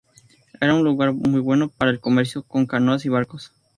Era 0.59 0.73
un 0.73 0.83
lugar 0.83 1.13
muy 1.13 1.39
bueno 1.41 1.69
para 1.69 1.91
el 1.91 1.99
comercio 1.99 2.41
con 2.41 2.65
canoas 2.65 3.05
y 3.05 3.09
barcos. 3.09 3.51